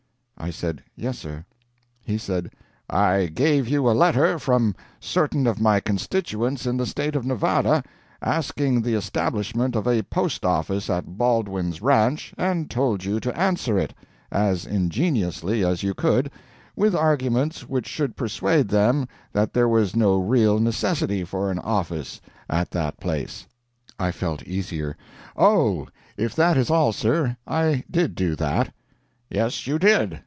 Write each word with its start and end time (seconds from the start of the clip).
I 0.43 0.49
said, 0.49 0.83
"Yes, 0.95 1.19
sir." 1.19 1.45
He 2.03 2.17
said, 2.17 2.49
"I 2.89 3.27
gave 3.27 3.67
you 3.67 3.87
a 3.87 3.93
letter 3.93 4.39
from 4.39 4.73
certain 4.99 5.45
of 5.45 5.61
my 5.61 5.79
constituents 5.79 6.65
in 6.65 6.77
the 6.77 6.87
State 6.87 7.15
of 7.15 7.27
Nevada, 7.27 7.83
asking 8.23 8.81
the 8.81 8.95
establishment 8.95 9.75
of 9.75 9.85
a 9.87 10.01
post 10.01 10.43
office 10.43 10.89
at 10.89 11.15
Baldwin's 11.15 11.79
Ranch, 11.83 12.33
and 12.39 12.71
told 12.71 13.03
you 13.03 13.19
to 13.19 13.39
answer 13.39 13.77
it, 13.77 13.93
as 14.31 14.65
ingeniously 14.65 15.63
as 15.63 15.83
you 15.83 15.93
could, 15.93 16.31
with 16.75 16.95
arguments 16.95 17.69
which 17.69 17.87
should 17.87 18.15
persuade 18.15 18.69
them 18.69 19.07
that 19.33 19.53
there 19.53 19.69
was 19.69 19.95
no 19.95 20.17
real 20.17 20.57
necessity 20.59 21.23
for 21.23 21.51
an 21.51 21.59
office 21.59 22.19
at 22.49 22.71
that 22.71 22.99
place." 22.99 23.45
I 23.99 24.09
felt 24.09 24.41
easier. 24.47 24.97
"Oh, 25.37 25.87
if 26.17 26.35
that 26.35 26.57
is 26.57 26.71
all, 26.71 26.91
sir, 26.93 27.37
I 27.45 27.83
did 27.91 28.15
do 28.15 28.35
that." 28.37 28.73
"Yes, 29.29 29.67
you 29.67 29.77
did. 29.77 30.19